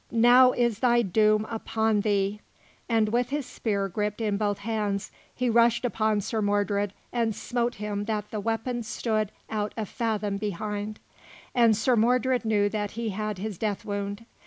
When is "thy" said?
0.79-1.03